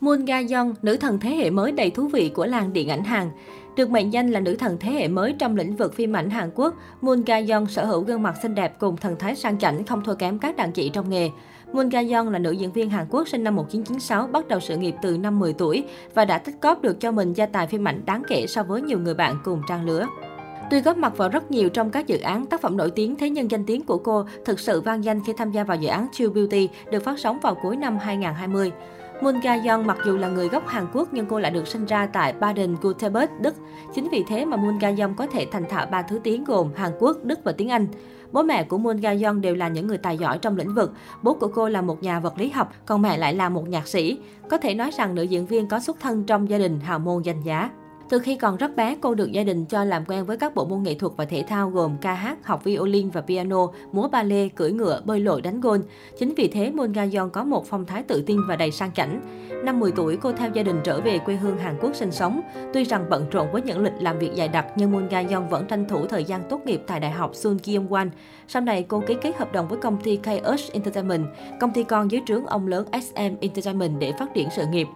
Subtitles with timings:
[0.00, 3.04] Moon Ga Young, nữ thần thế hệ mới đầy thú vị của làng điện ảnh
[3.04, 3.30] Hàn.
[3.76, 6.50] Được mệnh danh là nữ thần thế hệ mới trong lĩnh vực phim ảnh Hàn
[6.54, 9.84] Quốc, Moon Ga Young sở hữu gương mặt xinh đẹp cùng thần thái sang chảnh
[9.84, 11.30] không thua kém các đàn chị trong nghề.
[11.72, 14.76] Moon Ga Young là nữ diễn viên Hàn Quốc sinh năm 1996, bắt đầu sự
[14.76, 15.84] nghiệp từ năm 10 tuổi
[16.14, 18.82] và đã tích góp được cho mình gia tài phim ảnh đáng kể so với
[18.82, 20.06] nhiều người bạn cùng trang lứa.
[20.70, 23.30] Tuy góp mặt vào rất nhiều trong các dự án tác phẩm nổi tiếng, thế
[23.30, 26.06] nhưng danh tiếng của cô thực sự vang danh khi tham gia vào dự án
[26.12, 28.72] True Beauty được phát sóng vào cuối năm 2020.
[29.22, 31.86] Moon Ga Young mặc dù là người gốc Hàn Quốc nhưng cô lại được sinh
[31.86, 33.54] ra tại Baden-Württemberg, Đức.
[33.94, 36.70] Chính vì thế mà Moon Ga Young có thể thành thạo ba thứ tiếng gồm
[36.74, 37.86] Hàn Quốc, Đức và tiếng Anh.
[38.32, 40.92] Bố mẹ của Moon Ga Young đều là những người tài giỏi trong lĩnh vực.
[41.22, 43.88] Bố của cô là một nhà vật lý học, còn mẹ lại là một nhạc
[43.88, 44.18] sĩ.
[44.50, 47.22] Có thể nói rằng nữ diễn viên có xuất thân trong gia đình hào môn
[47.22, 47.70] danh giá.
[48.10, 50.64] Từ khi còn rất bé, cô được gia đình cho làm quen với các bộ
[50.64, 54.54] môn nghệ thuật và thể thao gồm ca hát, học violin và piano, múa ballet,
[54.54, 55.82] cưỡi ngựa, bơi lội, đánh gôn.
[56.18, 58.92] Chính vì thế, Moon Ga Yeon có một phong thái tự tin và đầy sang
[58.92, 59.20] chảnh.
[59.64, 62.40] Năm 10 tuổi, cô theo gia đình trở về quê hương Hàn Quốc sinh sống.
[62.74, 65.48] Tuy rằng bận rộn với những lịch làm việc dài đặc, nhưng Moon Ga Yeon
[65.48, 68.08] vẫn tranh thủ thời gian tốt nghiệp tại Đại học Sun Kyung Wan.
[68.48, 70.26] Sau này, cô ký kết hợp đồng với công ty k
[70.72, 71.26] Entertainment,
[71.60, 74.86] công ty con dưới trướng ông lớn SM Entertainment để phát triển sự nghiệp.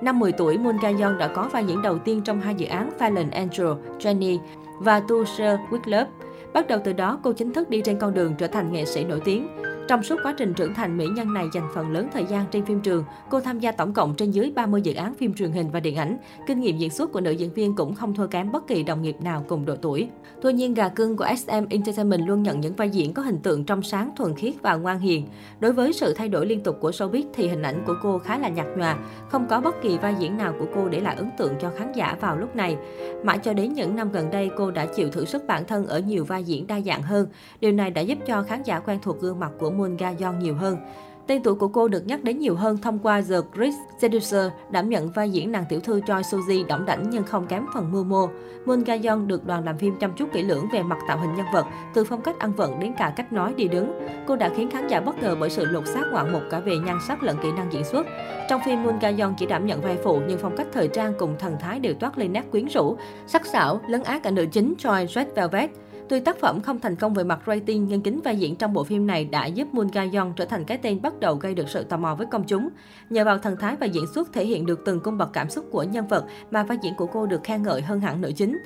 [0.00, 2.66] Năm 10 tuổi, Moon Ga Yeon đã có vai diễn đầu tiên trong hai dự
[2.66, 4.38] án Fallen Angel, Jenny
[4.78, 6.10] và Tu Seo With Love.
[6.52, 9.04] Bắt đầu từ đó, cô chính thức đi trên con đường trở thành nghệ sĩ
[9.04, 9.48] nổi tiếng.
[9.90, 12.64] Trong suốt quá trình trưởng thành, mỹ nhân này dành phần lớn thời gian trên
[12.64, 13.04] phim trường.
[13.30, 15.96] Cô tham gia tổng cộng trên dưới 30 dự án phim truyền hình và điện
[15.96, 16.16] ảnh.
[16.46, 19.02] Kinh nghiệm diễn xuất của nữ diễn viên cũng không thua kém bất kỳ đồng
[19.02, 20.08] nghiệp nào cùng độ tuổi.
[20.42, 23.64] Tuy nhiên, gà cưng của SM Entertainment luôn nhận những vai diễn có hình tượng
[23.64, 25.26] trong sáng, thuần khiết và ngoan hiền.
[25.60, 28.38] Đối với sự thay đổi liên tục của showbiz thì hình ảnh của cô khá
[28.38, 28.96] là nhạt nhòa,
[29.28, 31.92] không có bất kỳ vai diễn nào của cô để lại ấn tượng cho khán
[31.92, 32.76] giả vào lúc này.
[33.24, 35.98] Mãi cho đến những năm gần đây, cô đã chịu thử sức bản thân ở
[35.98, 37.26] nhiều vai diễn đa dạng hơn.
[37.60, 40.38] Điều này đã giúp cho khán giả quen thuộc gương mặt của Moon Ga Yeon
[40.38, 40.76] nhiều hơn.
[41.26, 44.88] Tên tuổi của cô được nhắc đến nhiều hơn thông qua The Great Seducer, đảm
[44.88, 48.04] nhận vai diễn nàng tiểu thư Choi Suzy đỏng đảnh nhưng không kém phần mưu
[48.04, 48.28] mô.
[48.66, 51.34] Moon Ga Yeon được đoàn làm phim chăm chút kỹ lưỡng về mặt tạo hình
[51.34, 53.92] nhân vật, từ phong cách ăn vận đến cả cách nói đi đứng.
[54.26, 56.78] Cô đã khiến khán giả bất ngờ bởi sự lột xác ngoạn mục cả về
[56.78, 58.06] nhan sắc lẫn kỹ năng diễn xuất.
[58.48, 61.12] Trong phim Moon Ga Yeon chỉ đảm nhận vai phụ nhưng phong cách thời trang
[61.18, 62.96] cùng thần thái đều toát lên nét quyến rũ,
[63.26, 65.70] sắc sảo, lấn át cả nữ chính Choi Red Velvet.
[66.10, 68.84] Tuy tác phẩm không thành công về mặt rating, nhưng kính vai diễn trong bộ
[68.84, 71.68] phim này đã giúp Moon Ga Yeon trở thành cái tên bắt đầu gây được
[71.68, 72.68] sự tò mò với công chúng.
[73.10, 75.66] Nhờ vào thần thái và diễn xuất thể hiện được từng cung bậc cảm xúc
[75.70, 78.58] của nhân vật mà vai diễn của cô được khen ngợi hơn hẳn nữ chính.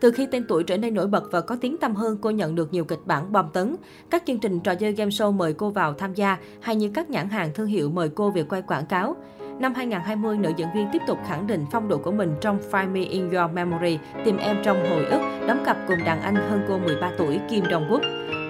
[0.00, 2.54] Từ khi tên tuổi trở nên nổi bật và có tiếng tăm hơn, cô nhận
[2.54, 3.76] được nhiều kịch bản bom tấn.
[4.10, 7.10] Các chương trình trò chơi game show mời cô vào tham gia, hay như các
[7.10, 9.16] nhãn hàng thương hiệu mời cô về quay quảng cáo.
[9.60, 12.92] Năm 2020, nữ diễn viên tiếp tục khẳng định phong độ của mình trong Find
[12.92, 16.64] Me In Your Memory, tìm em trong hồi ức, đóng cặp cùng đàn anh hơn
[16.68, 18.00] cô 13 tuổi Kim Dong-wook.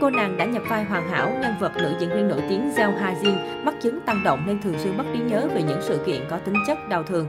[0.01, 2.97] Cô nàng đã nhập vai hoàn hảo nhân vật nữ diễn viên nổi tiếng Zhao
[2.97, 5.99] Ha Jin, mắc chứng tăng động nên thường xuyên mất trí nhớ về những sự
[6.07, 7.27] kiện có tính chất đau thương.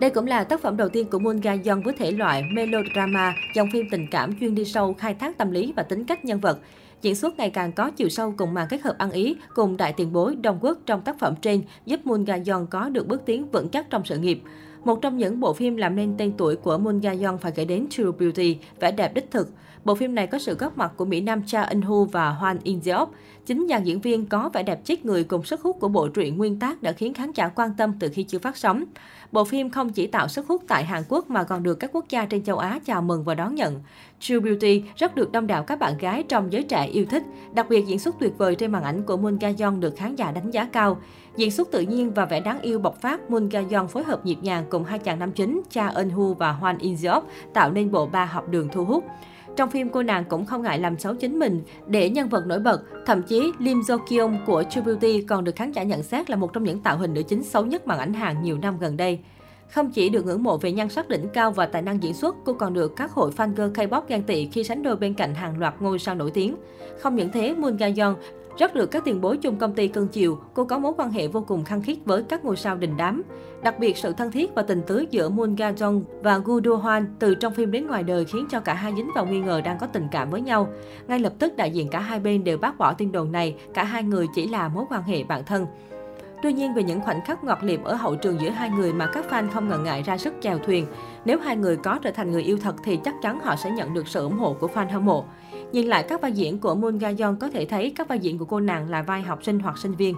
[0.00, 3.34] Đây cũng là tác phẩm đầu tiên của Moon Ga Yeon với thể loại melodrama,
[3.54, 6.40] dòng phim tình cảm chuyên đi sâu khai thác tâm lý và tính cách nhân
[6.40, 6.58] vật.
[7.02, 9.92] Diễn xuất ngày càng có chiều sâu cùng màn kết hợp ăn ý cùng đại
[9.92, 13.22] tiền bối Đông Quốc trong tác phẩm trên giúp Moon Ga Yeon có được bước
[13.26, 14.42] tiến vững chắc trong sự nghiệp.
[14.84, 17.64] Một trong những bộ phim làm nên tên tuổi của Moon Ga Yeon phải kể
[17.64, 19.48] đến True Beauty, vẻ đẹp đích thực.
[19.84, 22.58] Bộ phim này có sự góp mặt của Mỹ Nam Cha In Hu và Hoan
[22.62, 23.06] In Jeop.
[23.46, 26.36] Chính dàn diễn viên có vẻ đẹp chết người cùng sức hút của bộ truyện
[26.36, 28.84] nguyên tác đã khiến khán giả quan tâm từ khi chưa phát sóng.
[29.32, 32.04] Bộ phim không chỉ tạo sức hút tại Hàn Quốc mà còn được các quốc
[32.08, 33.80] gia trên châu Á chào mừng và đón nhận.
[34.20, 37.22] True Beauty rất được đông đảo các bạn gái trong giới trẻ yêu thích.
[37.54, 40.16] Đặc biệt diễn xuất tuyệt vời trên màn ảnh của Moon Ga Yeon được khán
[40.16, 41.00] giả đánh giá cao.
[41.36, 44.26] Diễn xuất tự nhiên và vẻ đáng yêu bộc phát, Moon Ga Yeon phối hợp
[44.26, 47.22] nhịp nhàng cùng hai chàng nam chính Cha Eun Hu và Hwan In Jeop
[47.54, 49.04] tạo nên bộ ba học đường thu hút.
[49.56, 52.58] Trong phim, cô nàng cũng không ngại làm xấu chính mình để nhân vật nổi
[52.58, 52.82] bật.
[53.06, 56.36] Thậm chí, Lim Jo Kyung của True Beauty còn được khán giả nhận xét là
[56.36, 58.96] một trong những tạo hình nữ chính xấu nhất màn ảnh Hàn nhiều năm gần
[58.96, 59.18] đây.
[59.70, 62.36] Không chỉ được ngưỡng mộ về nhan sắc đỉnh cao và tài năng diễn xuất,
[62.44, 65.34] cô còn được các hội fan girl K-pop ghen tị khi sánh đôi bên cạnh
[65.34, 66.56] hàng loạt ngôi sao nổi tiếng.
[67.00, 68.14] Không những thế, Moon Ga Yeon
[68.60, 71.28] rất được các tiền bối chung công ty cưng chiều, cô có mối quan hệ
[71.28, 73.22] vô cùng khăng khít với các ngôi sao đình đám.
[73.62, 76.70] Đặc biệt, sự thân thiết và tình tứ giữa Moon Ga Jong và Gu Do
[76.70, 79.60] Hwan từ trong phim đến ngoài đời khiến cho cả hai dính vào nghi ngờ
[79.64, 80.68] đang có tình cảm với nhau.
[81.08, 83.84] Ngay lập tức, đại diện cả hai bên đều bác bỏ tin đồn này, cả
[83.84, 85.66] hai người chỉ là mối quan hệ bạn thân.
[86.42, 89.06] Tuy nhiên, về những khoảnh khắc ngọt liệm ở hậu trường giữa hai người mà
[89.06, 90.86] các fan không ngần ngại ra sức chèo thuyền.
[91.24, 93.94] Nếu hai người có trở thành người yêu thật thì chắc chắn họ sẽ nhận
[93.94, 95.24] được sự ủng hộ của fan hâm mộ.
[95.72, 98.38] Nhìn lại các vai diễn của Moon Ga Yeon có thể thấy các vai diễn
[98.38, 100.14] của cô nàng là vai học sinh hoặc sinh viên.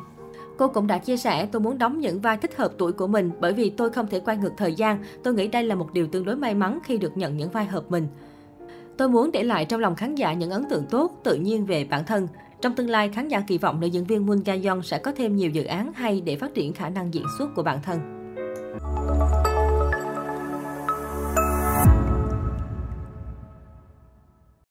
[0.59, 3.31] Cô cũng đã chia sẻ, tôi muốn đóng những vai thích hợp tuổi của mình
[3.41, 4.99] bởi vì tôi không thể quay ngược thời gian.
[5.23, 7.65] Tôi nghĩ đây là một điều tương đối may mắn khi được nhận những vai
[7.65, 8.07] hợp mình.
[8.97, 11.85] Tôi muốn để lại trong lòng khán giả những ấn tượng tốt, tự nhiên về
[11.85, 12.29] bản thân.
[12.61, 15.13] Trong tương lai, khán giả kỳ vọng nữ diễn viên Moon Ga Yeon sẽ có
[15.17, 17.99] thêm nhiều dự án hay để phát triển khả năng diễn xuất của bản thân.